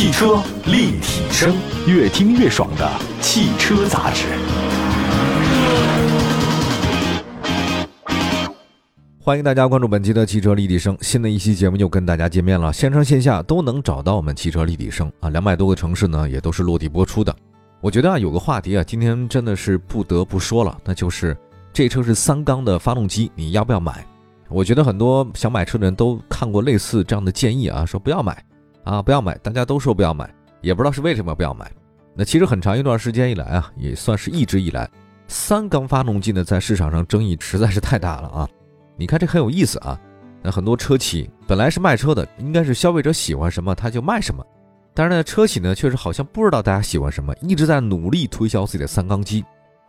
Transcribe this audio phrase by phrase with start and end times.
[0.00, 1.54] 汽车立体声，
[1.86, 4.24] 越听越爽的汽车杂志。
[9.22, 17.36] 欢迎大家关注本期的汽车立体声，新的一期节目又跟大家见面了，线上线下都能找到我们汽车立体声啊，两百多个城市呢也都是落地播出的。
[17.82, 21.36] 我觉得啊，有个话题啊，今天真的是不得不说了，那就是
[21.74, 24.02] 这车是三缸的发动机，你要不要买？
[24.48, 28.42] 我觉得很多想买车的人都看过类似这样的建议啊，说不要买
[28.84, 30.28] 啊，不要买，大家都说不要买，
[30.60, 31.70] 也不知道是为什么不要买。
[32.14, 34.88] 那其实很长一段时间以来啊，也算是一直以来，
[35.28, 38.48] 三缸发动机呢在市场上争议实在是太大了啊。
[38.96, 39.98] 你看这很有意思啊，
[40.42, 44.44] 那很多车企本来是卖车的，应该是消费者喜欢什么他就卖什么，
[44.92, 49.44] 但是呢，车企呢确实好像不知道大家喜欢什么，一直在努力推销自己的三缸机，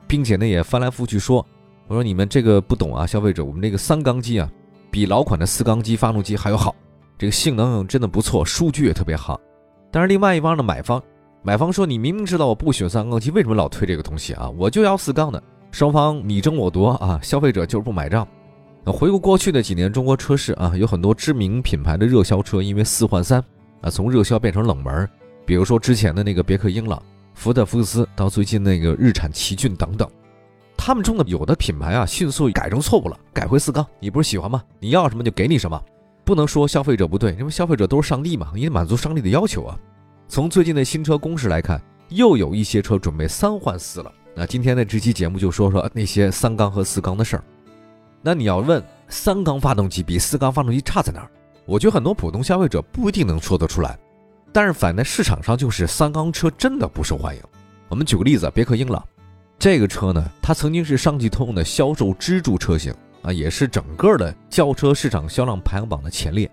[0.08, 1.46] 并且呢也翻来覆去说，
[1.88, 4.49] 我说你们这个不懂啊，消费者，我们这个三缸机啊，
[4.91, 6.76] 比老款的四缸机发动机还要好，
[7.21, 9.40] 这个性能真的不错，数据也特别好。
[9.91, 10.99] 但是另外一方的买方，
[11.43, 14.49] 买方说你明明知道我不喜欢三缸机，为什么老推这个东西啊？
[14.57, 18.27] 我就要四缸的，双方你争我夺啊，消费者就是不买账。
[18.84, 23.40] 那回顾过去的几年，中国车市啊，有很多知名品牌的热销车，因为四换三
[23.81, 25.07] 啊，从热销变成冷门。
[25.46, 26.99] 比如说之前的那个别克英朗、
[27.35, 30.09] 福特福克斯，到最近那个日产奇骏等等，
[30.76, 33.85] 他们中的有的品牌啊，迅速改正错误了，改回四缸。
[33.99, 34.63] 你不是喜欢吗？
[34.79, 35.79] 你要什么就给你什么，
[36.24, 39.77] 不能说消费者不对，因为消费者都是上帝嘛，也满足上帝的要求啊。
[40.27, 44.12] 从最近的新车公示来看，又有一些车准备三换四了。
[44.34, 47.44] 那今天的这期节目就说说那些三缸和四缸的事儿。
[48.22, 51.30] 那你要问三缸发动机比四缸发动机差在哪儿？
[51.66, 53.98] 我觉得很多普通消费者不一定能说得出来。
[54.54, 57.42] 但是反在市场上就是三缸车真的不受欢迎。
[57.90, 59.04] 我们举个例子，别克英朗
[59.60, 66.50] 这个车呢，它曾经是上汽通用的销售支柱车型啊，也是整个的轿车市场销量排行榜的前列。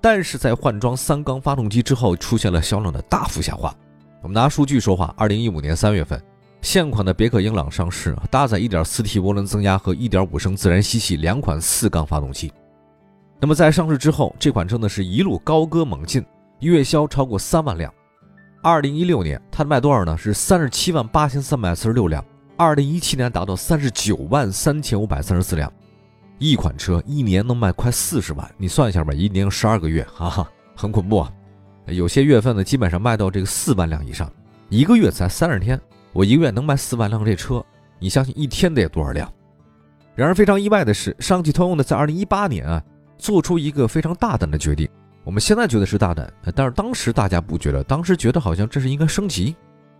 [0.00, 3.74] 但是在换装三缸发动机之后，出现了销量的大幅下滑。
[4.22, 6.22] 我们拿数据说话，二零一五年三月份。
[6.60, 12.50] 现款的别克英朗上市，搭载 1.4T 涡轮增压和1.5升自然吸气两款四缸发动机。
[13.38, 16.24] 那么在上市之后，这款车呢是一路高歌猛进，
[16.60, 17.92] 月销超过三万辆。
[18.62, 20.16] 2016年它卖多少呢？
[20.16, 22.24] 是37万8346辆。
[22.56, 25.70] 2017年达到39万3534辆。
[26.38, 31.32] 一款车一年能卖快四十万，你算一下吧，一年十二个月，哈哈，很恐怖啊。
[31.86, 34.30] 有些月份呢，基本上卖到这个四万辆以上，
[34.68, 35.80] 一个月才三十天。
[36.12, 37.24] 我一个月能卖四万辆？
[37.24, 37.64] 这车，
[37.98, 39.30] 你相信一天得有多少辆？
[40.14, 42.82] 然而非常意外的是，上汽通用呢在二零一八年啊
[43.18, 44.88] 做出一个非常大胆的决定。
[45.24, 49.54] 我们现在觉得是大胆，但是当时大家不觉得，当时觉得好像这是应该升级。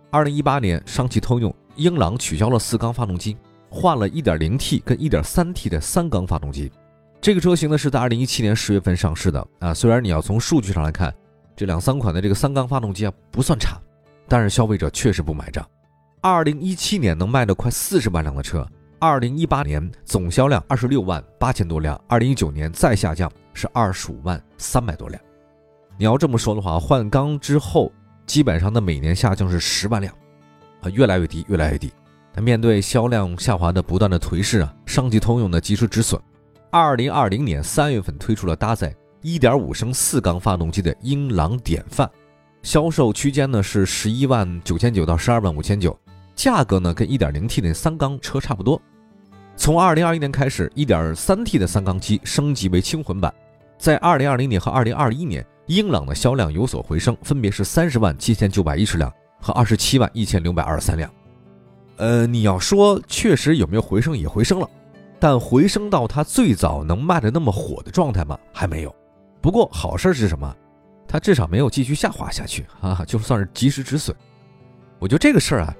[0.09, 3.35] 二零一八年，上汽通用英朗取消了四缸发动机，
[3.69, 6.71] 换了一点零 T 跟一点三 T 的三缸发动机。
[7.21, 9.73] 这个车型呢是在二零一七年十月份上市的啊。
[9.73, 11.13] 虽然你要从数据上来看，
[11.55, 13.79] 这两三款的这个三缸发动机啊不算差，
[14.27, 15.67] 但是消费者确实不买账。
[16.21, 18.67] 二零一七年能卖的快四十万辆的车，
[18.99, 25.21] 二零一八年总销量二十六万八千多辆，二零一九年再下降是二十五万三百多辆。
[25.97, 27.91] 你要这么说的话，换缸之后
[28.25, 30.13] 基本上的每年下降是十万辆，
[30.81, 31.91] 啊，越来越低，越来越低。
[32.35, 36.21] 那面对销量下滑的不断的颓势啊，上汽通用的及时止损，
[36.69, 42.09] 二零二零年三月份推出了搭载一点五升四缸发动机的英朗典范，
[42.61, 45.97] 销售区间呢是十一万九千九到十二万五千九。
[46.35, 48.81] 价格呢，跟 1.0T 的三缸车差不多。
[49.55, 53.33] 从2021年开始，1.3T 的三缸机升级为轻混版。
[53.77, 61.09] 在2020年和2021年，英朗的销量有所回升，分别是30万7910辆和27万1623辆。
[61.97, 64.69] 呃，你要说确实有没有回升，也回升了，
[65.19, 68.37] 但回升到它最早能卖的那么火的状态吗？
[68.51, 68.93] 还没有。
[69.41, 70.55] 不过好事是什么？
[71.07, 74.15] 它至少没有继续下滑下去啊，就算是及时止损。
[74.99, 75.73] 我觉得这个事儿啊。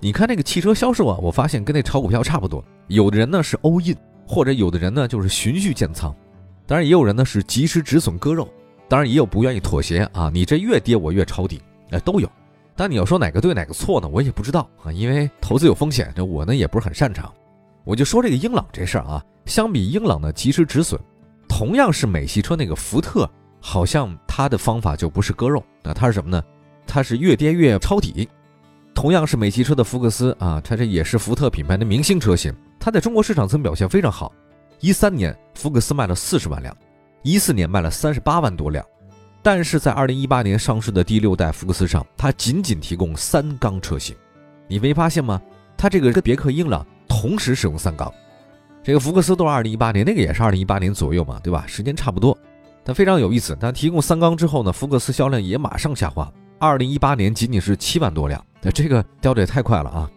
[0.00, 2.62] 你看那个汽车销售啊，我发现跟那炒股票差不多。
[2.88, 3.96] 有的人呢是 all in，
[4.26, 6.12] 或者有的人呢就是循序渐仓，
[6.66, 8.48] 当然也有人呢是及时止损割肉，
[8.88, 10.28] 当然也有不愿意妥协啊。
[10.34, 12.28] 你这越跌我越抄底，哎都有。
[12.74, 14.08] 但你要说哪个对哪个错呢？
[14.08, 17.32] 我也不知道啊，因为投资有风险，这我呢也不是很擅长。
[17.84, 21.00] 我就说这个英朗这事儿啊，相比英朗的及时止损，
[21.48, 23.28] 同样是美系车那个福特，
[23.60, 26.42] 好像它的方法就不是割肉，那它是什么呢？
[26.86, 28.28] 它是越跌越抄底。
[28.94, 34.32] 同样是美系车的福克斯啊，它这也是福特品牌的明星车型，它在中国市场曾表现非常好。
[34.80, 36.76] 一三年福克斯卖了四十万辆，
[37.22, 38.84] 一四年卖了三十八万多辆，
[39.42, 44.14] 但是在二零一八年上市的第六代福克斯上，它仅仅提供三缸车型。
[44.68, 45.42] 你没发现吗？
[45.76, 48.12] 它这个跟别克英朗同时使用三缸，
[48.84, 51.64] 这个福克斯都是二零一八年，那个也是二零一八年左右嘛，对吧？
[51.66, 52.38] 时间差不多。
[52.84, 56.32] 但非常有意思，它提供三缸之后呢，福克斯销量也马上下滑。
[56.60, 60.08] 二零一八年仅仅是七万多辆，那这个掉的也太快了啊。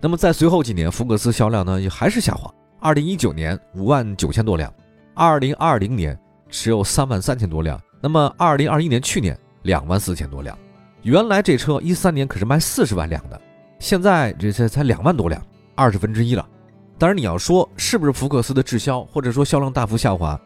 [0.00, 2.50] 那么在随后几年，福克斯销量呢也还是下滑。
[2.80, 4.72] 二零一九年五万九千多辆，
[5.14, 6.18] 二零二零年
[6.48, 7.78] 只有三万三千多辆。
[8.00, 10.58] 那么二零二一年去年两万四千多辆，
[11.02, 13.40] 原来这车一三年可是卖四十万辆的，
[13.78, 15.40] 现在这才才两万多辆，
[15.74, 16.46] 二十分之一了。
[16.98, 20.38] 当然你要说是不是福克斯的滞销或者说销量大幅下滑，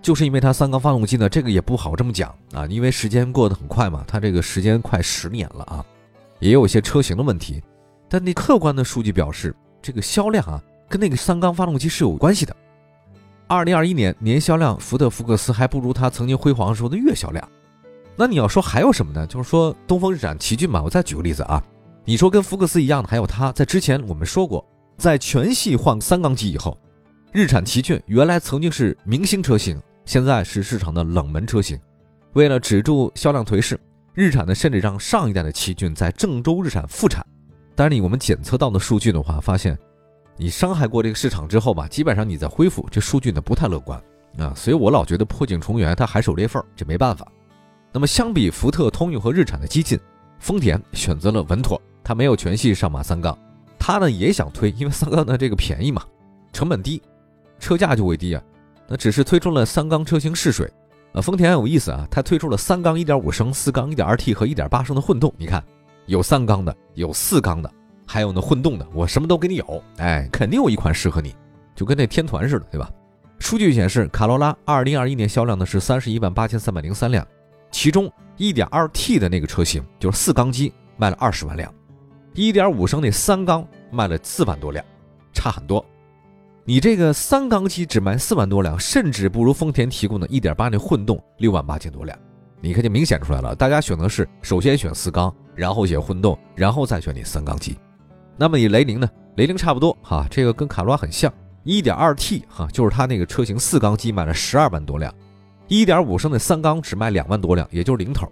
[0.00, 1.28] 就是因为它三缸发动机呢？
[1.28, 5.84] 这个也不好这么讲啊，因为时间过得很快嘛，它这个时间快十年了啊，
[6.38, 7.62] 也有一些车型的问题。
[8.08, 12.54] 但那客观的数据表示，这个销量啊，跟那个三缸发动机是有关系的。
[13.52, 17.48] 二零二一年年销量，福特福克斯还不如它曾经辉煌时候的月销量。
[18.16, 19.26] 那你要说还有什么呢？
[19.26, 20.82] 就是说东风日产奇骏嘛。
[20.82, 21.62] 我再举个例子啊，
[22.06, 24.66] 你说跟福克斯一样的还有它，在之前我们说过，
[24.96, 26.78] 在全系换三缸机以后，
[27.30, 31.78] 日产奇骏原来曾经是明星车型，现在是市场的冷门车型。
[32.32, 33.78] 为了止住销量颓势，
[34.14, 37.22] 日产呢甚至让上一代的奇骏在郑州日产复产。
[37.74, 39.78] 但是你我们检测到的数据的话，发现
[40.36, 44.02] 你伤害过这个市场之后吧，基本上你在恢复这数据呢不太乐观
[44.38, 47.26] 啊，所以我老觉得破镜重圆，它还是有裂缝，这没办法。
[47.92, 49.98] 那么相比福特、通用和日产的激进，
[50.38, 53.36] 丰田选择了稳妥，它没有全系上马三缸，
[53.78, 56.02] 它呢也想推，因为三缸的这个便宜嘛，
[56.52, 57.02] 成本低，
[57.58, 58.42] 车价就会低啊。
[58.88, 60.70] 那只是推出了三缸车型试水，
[61.12, 65.62] 呃，丰田有意思啊，它推出了三缸1.5升、四缸 1.2T 和1.8升的混动，你看。
[66.06, 67.72] 有三缸的，有四缸的，
[68.12, 71.34] 还有那混动的，我什么都给你有，哎，肯定有一款适合你，
[71.74, 72.90] 就跟那天团似的，对吧？
[73.38, 77.26] 数据显示，卡罗拉二零二一年销量呢是三十一万八千三百零三辆，
[77.70, 81.72] 其中一点二 T 的那个车型就是四缸机卖了二十万辆，
[82.34, 84.84] 一点五升那三缸卖了四万多辆，
[85.32, 85.82] 差很多。
[86.66, 92.14] 你这个三缸机只卖四万多辆，甚至不如丰田提供的一点八那混动六万八千多辆。
[92.60, 97.74] 你看就明显出来了，大家选择是首先选四缸，然后选混动，然后再选你三缸机。
[98.36, 99.08] 那么你雷凌呢？
[99.36, 101.32] 雷凌差不多哈，这个跟卡罗拉很像
[101.64, 105.12] ，1.2T 哈，就是它那个车型四缸机卖了十二万多辆
[105.68, 108.30] ，1.5升的三缸只卖两万多辆，也就是零头。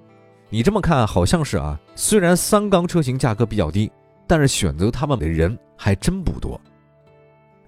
[0.49, 3.91] 你这么看好像是啊，虽然三缸车型价格比较低，
[4.27, 6.61] 但是选择他们的人还真不多。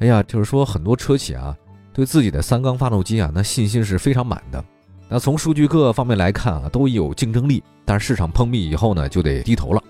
[0.00, 1.56] 哎呀，就是说很多车企啊，
[1.94, 4.62] 对自己的三缸发动机啊，那信心是非常满的。
[5.08, 9.82] 那从数据各方面来看啊，都有竞争力，但是市场碰壁以后呢，就得低头了。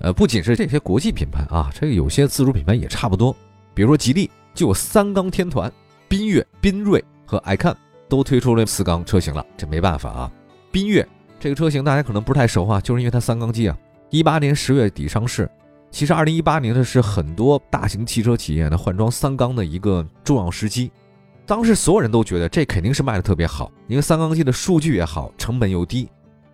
[0.00, 3.34] 呃，不仅是这些国际品牌啊，这个有些自主品牌也差不多。
[3.74, 5.72] 比如说吉利就有三缸天团、
[6.08, 7.74] 缤越、缤瑞和 icon
[8.08, 10.32] 都推出了四缸车型了，这没办法啊。
[10.72, 11.06] 缤越
[11.40, 13.76] 这个车型大家可能不太熟啊，就是因为它三缸机啊，
[14.10, 15.48] 一八年十月底上市。
[15.90, 20.90] 其实二零一八年的是很多大型汽车企业呢换装三缸的一个重要时机。
[21.46, 26.08] 当时所有人都觉得这肯定是卖的特别好，因为三缸机的数据也好，成本又低，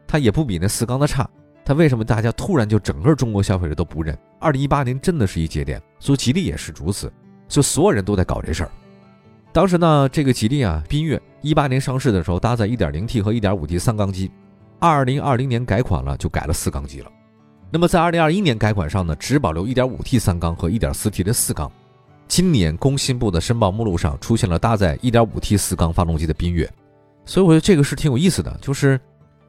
[0.07, 1.29] 它也不比那四缸的差。
[1.65, 4.17] 它为什么大家突然就整个中国消费者都不认？
[4.39, 7.11] 二零一八年真的是一节点，所以吉利也是如此，
[7.49, 8.71] 就所有人都在搞这事儿。
[9.53, 14.31] 当时呢，这个吉利啊，缤越一八年上市的时候搭载一点零 T 和一点五 T 三缸机，
[14.79, 17.11] 二零二零年改款了就改了四缸机了。
[17.71, 21.71] 那么在二零二一年改款上呢，只保留一点五 T 三缸和一点四 T 的四缸。
[22.27, 26.69] 今年工信部的申报目录上出现了搭载 1.5T 四缸发动机的缤越，
[27.27, 28.57] 所以我觉得这个是挺有意思的。
[28.63, 28.99] 就是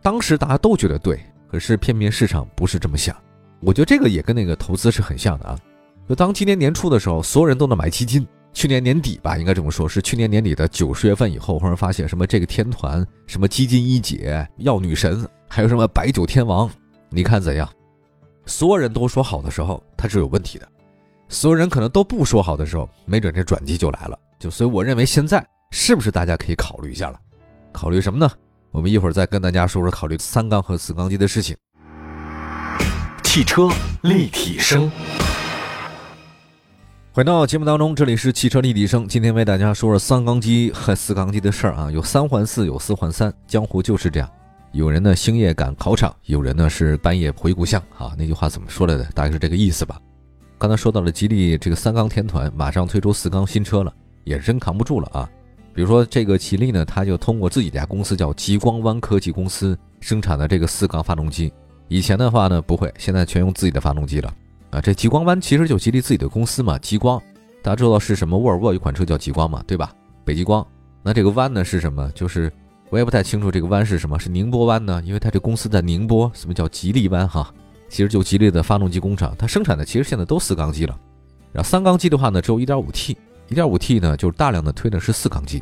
[0.02, 1.20] 当时大家都觉得对，
[1.56, 3.16] 可是偏偏市场不是这么想。
[3.62, 5.58] 我觉得这个也跟那个投资是很像的啊。
[6.06, 8.28] 就当今年年初的时候，所有人都在买基金。
[8.52, 16.70] 去年年底吧，应该这么说，是去年年底的九十月份以后，忽然发现什么这个天团、什么基金一姐、药女神，还有什么白酒天王，
[17.10, 17.70] 你看怎样？
[18.46, 20.68] 所有人都说好的时候，它是有问题的。
[21.30, 24.20] 所有人可能都不说好的时候，没准这转机就来了。
[24.38, 27.20] 就所以我认为现在是不是大家可以考虑一下了？
[27.72, 28.30] 考虑什么呢？
[28.76, 31.56] 我们一会儿再跟大家说说考虑三缸和四缸机的事情。
[33.24, 33.70] 汽车
[34.02, 34.92] 立体声，
[37.14, 39.08] 回到节目当中，这里是汽车立体声。
[39.08, 44.30] 今天为大家说说三缸机和四缸机的事儿啊，有三换四，有四换三，江湖就是这样。
[44.74, 48.12] 有人呢星夜赶考场，有人呢是半夜回故乡啊。
[48.18, 49.06] 那句话怎么说来的？
[49.16, 49.98] 大概是这个意思吧。
[50.58, 53.94] 刚才说到了吉利这个三缸天团马上推出四缸新车了，
[54.26, 55.30] 也是真扛不住了啊！
[55.76, 61.52] 比如说这个吉利呢，它就通过自己家公司叫极光湾科技公司生产的这个四缸发动机，
[61.90, 64.34] 以前的话呢不会，现在全用自己的发动机了
[64.70, 64.80] 啊！
[64.80, 67.22] 这极光湾其实就吉利自己的公司嘛，极光
[67.62, 68.38] 大家知道是什么？
[68.38, 69.94] 沃尔沃有款车叫极光嘛，对吧？
[70.24, 70.66] 北极光，
[71.04, 72.10] 那这个湾呢是什么？
[72.16, 72.50] 就是
[72.90, 75.02] 我也不太清楚这个湾是什么，是宁波湾呢？
[75.06, 77.54] 因为它这公司在宁波，什么叫吉利湾哈？
[77.90, 80.98] 其实就吉利的发动机工厂，它生产的其实现在都四缸机了，
[81.52, 83.18] 然后三缸机的话呢，只有一点五 T，
[83.48, 85.62] 一点五 T 呢就是大量的推的是四缸机。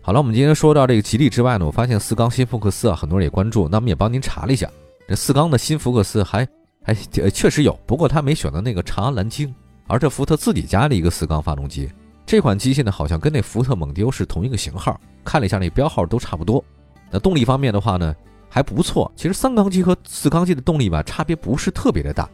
[0.00, 4.70] 好了，我们今天说到这个吉利之外呢，我发现四缸新福克斯啊，很多人也关注，那我们也帮您查了一下，
[5.08, 6.46] 这四缸的新福克斯还
[6.82, 9.54] 还确实有，不过他没选择那个长安蓝鲸，
[9.86, 11.90] 而这福特自己家的一个四缸发动机。
[12.26, 16.62] 这款机器呢，好像跟那福特蒙迪欧是同一个型号，看了一下那标号都差不多。
[17.10, 18.14] 那动力方面的话呢，
[18.48, 19.10] 还不错。
[19.16, 22.28] 其实三缸机和四缸机的动力吧，差别不是特别的大。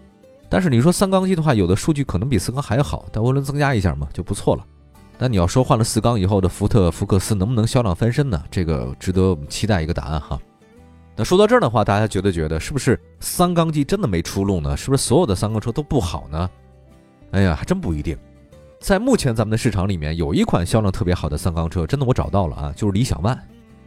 [0.51, 4.67] 但是你说三缸机的话，有的数据可能比四缸还好，但涡轮增加一下嘛，就不错了。
[5.17, 8.43] 那你要说换了四缸以后的福特福克斯能不能销量翻身呢？
[8.51, 10.39] 这个值得我们期待一个答案哈。
[11.15, 14.77] 那说到这儿的话，大家觉得觉得是不是三缸机真的没出路呢？
[14.77, 16.51] 是不是所有的三缸车都不好呢？
[17.31, 18.19] 哎呀，还真不一定。
[18.81, 23.39] 在目前咱们的市场里面，有一款销量特别好的三缸车，真的我找到了啊，就是理想 ONE。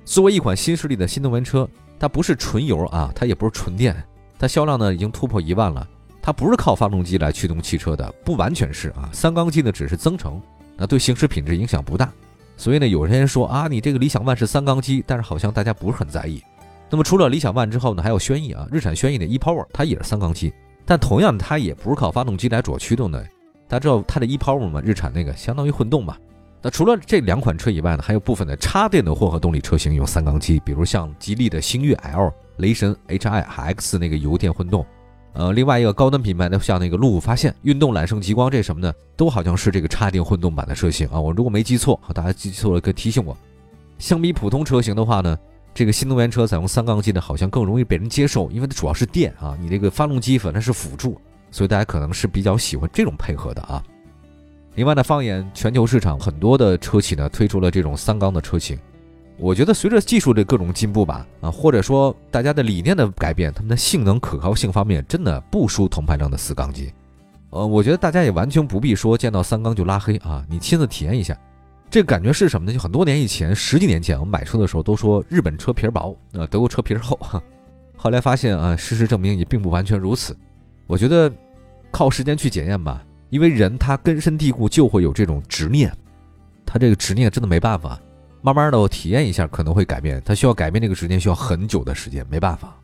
[0.05, 1.67] 作为一款新势力的新能源车，
[1.99, 3.95] 它不是纯油啊，它也不是纯电，
[4.37, 5.87] 它销量呢已经突破一万了。
[6.25, 10.41] 它不是靠发动机来驱动汽车的，不完全是啊，三缸机呢只是增程，
[10.77, 12.09] 那对行驶品质影响不大。
[12.55, 16.41] 所以呢，有些人说啊，你这个理想 ONE 是三缸机，但是好像大家不是很在意。
[16.89, 20.53] 那么除了理想 ONE 之后呢，还有轩逸啊，日产轩逸的 ePower，它也是三缸机，
[20.85, 23.21] 但同样它也不是靠发动机来主要驱动的。
[23.67, 24.81] 大家知道它的 ePower 嘛？
[24.81, 26.15] 日产那个相当于混动嘛。
[26.61, 34.85] 那除了这两款车以外呢，还有部分的插电的混合动力车型用三缸机，比如像吉利的星越 L、雷神 HiX 那个油电混动。
[35.33, 41.19] 呃，另外一个高端品牌的像那个路虎发现、运动揽胜极光这什么的，都好像是这个插电混动版的车型啊。
[41.19, 43.35] 我如果没记错，大家记错了可以提醒我。
[43.97, 45.37] 相比普通车型的话呢，
[45.73, 51.19] 这个新能源车采用三缸机的，好像更容易被人接受，因为它主要是电啊，你这个发动机反正是辅助。
[51.49, 53.83] 所以大家可能是比较喜欢这种配合的啊。
[54.75, 58.77] 另外呢，放眼全球市场，很多的车企呢推出了这种三缸的车型。
[59.37, 66.91] 我觉得随着技术的各种进步吧，啊，或者说大家的理念的改变，他们的性能可靠性方面真的不输同排量的四缸机。
[67.49, 71.37] 呃，我觉得大家也完全不必说见到三缸就拉黑啊，你亲自体验一下，
[71.89, 72.73] 这感觉是什么呢？
[72.73, 77.19] 就很多年以前，十几年前我们买车的时候都说日本车皮薄，呃，德国车皮厚，
[77.95, 80.35] 后来发现啊，事实证明也并不完全如此。
[80.87, 81.31] 我觉得。
[81.95, 85.95] 靠时间去检验吧，因为人他根深蒂固就会有这种执念，
[86.65, 88.01] 他这个执念真的没办法，
[88.45, 92.75] 慢慢的我体验一下可能会改变，它需要改变这个时间需要很久的时间，没办法。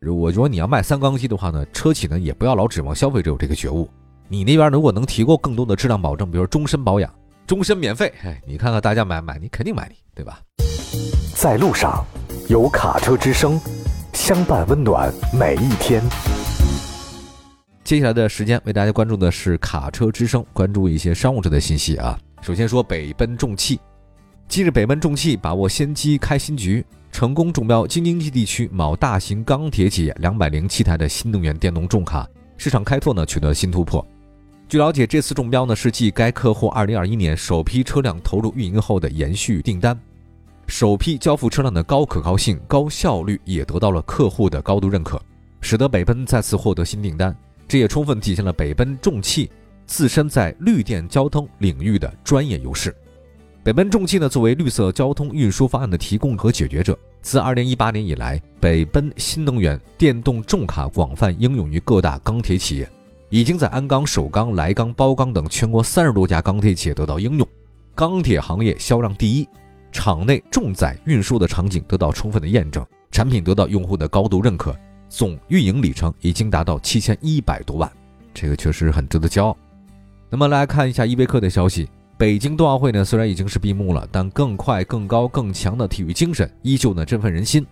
[0.00, 3.88] 我如果你要卖三缸机的话呢，车企呢也不要老指望消费者有这个觉悟，
[4.26, 7.08] 你那边如果能提供更多的质量保证，比如终身保养、
[7.46, 10.40] 终身免费，哎，你看看大家买买，你肯定买你，对吧？
[11.36, 12.04] 在路上，
[12.48, 13.60] 有卡车之声，
[14.14, 16.02] 相伴温暖每一天。
[17.84, 22.18] 接下来的时间为大家关注的是卡车之声，关注一些商务车的信息啊。
[22.42, 23.80] 首先说北奔重汽，
[24.48, 32.26] 近日北奔重汽把握先机开新局，成功中标京津冀地区某大型钢铁企业两百零七台的新能源电动重卡，
[32.56, 34.04] 市场开拓呢取得新突破。
[34.66, 39.98] 据了解，这次中标呢是继该客户二零二一年首批车辆投入运营后的延续订单，
[40.66, 45.20] 首批交付车辆的高可靠性、高效率也得到了客户的高度认可，
[45.60, 47.36] 使得北奔再次获得新订单。
[47.68, 49.50] 这也充分体现了北奔重汽
[49.84, 52.96] 自身在绿电交通领域的专业优势。
[53.68, 62.88] 北奔重汽呢，作为绿色交通运输方案的提供和解决者，自2018年以来，北奔新能源电动重卡广泛应用于各大钢铁企业，
[63.28, 67.46] 已经在鞍钢、首钢、莱钢、包钢等全国三十多家钢铁企业得到应用，
[67.94, 69.46] 钢铁行业销量第一，
[69.92, 74.74] 厂内重载运输的场景得到充分的验证，产品得到用户的高度认可。
[75.10, 77.92] 总运营里程已经达到七千一百多万，
[78.32, 79.54] 这个确实很值得骄傲。
[80.30, 81.86] 那么来看一下依维柯的消息，
[82.18, 87.64] 北京冬奥会呢虽然已经是闭幕了，但更快、更高、更强的体育精神依旧呢振奋人心。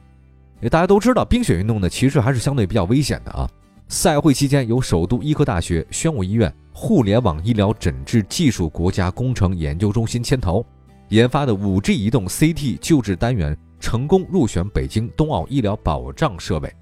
[0.71, 3.51] 大家都知道，冰雪运动呢其实还是相对比较危险的啊。
[3.89, 10.65] 赛会期间，由首都医科大学宣武医院互联网医疗诊治技术国家工程研究中心牵头
[11.09, 16.73] 研发的五 G 移动 CT 救治单元成功入选北京冬奥医疗保障设备。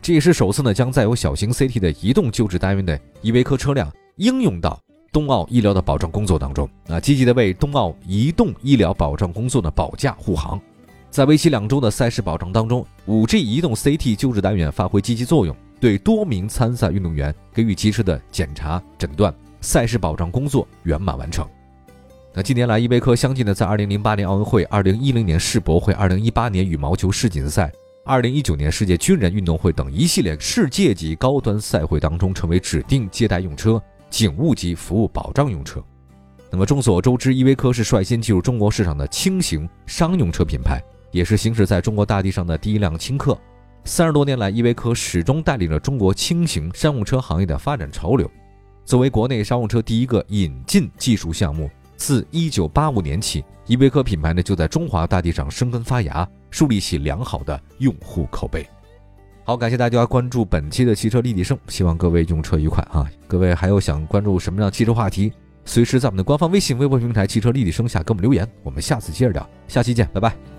[0.00, 4.80] 这也是首次呢，将载有小型 CT 的移动救治单元的依维柯车辆应用到
[5.14, 10.60] 冬奥医疗的保障工作当中啊，积极的为冬奥移动医疗保障工作的保驾护航。
[11.08, 21.46] 在为期两周的赛事保障当中，5G 移动 CT 救治单元发挥积极作用，对多名参赛运动员给予及时的检查诊断，赛事保障工作圆满完成。
[22.32, 27.70] 那近年来，依维柯相继的在2008年奥运会、2010年世博会、2018年羽毛球世锦赛。
[28.04, 33.80] 二零一九年世界军人运动会等一系列世界级高端赛会当中，成为指定接待用车、
[34.14, 35.82] 警务级服务保障用车。
[36.48, 40.80] 那么众所周知，依维柯是率先进入中国市场的轻型商用车品牌，
[41.10, 43.36] 也是行驶在中国大地上的第一辆轻客。
[43.82, 48.30] 三十多年来，依维柯始终带领着中国轻型商用车行业的发展潮流。
[48.84, 56.28] 作为国内商用车第一个引进技术项目，自一九八五年起，依维柯品牌呢就在中华大地上生根发芽。
[56.52, 58.64] 树立起良好的用户口碑。
[59.46, 63.04] 好，感谢大家关注本期的汽车立体声，希望各位用车愉快啊！
[63.28, 65.30] 各位还有想关注什么样的汽车话题，
[65.66, 70.53] 随时在我们的官方微信、微博平台“汽车立体声”下给我们留言，我们下次接着聊，下期见，拜拜。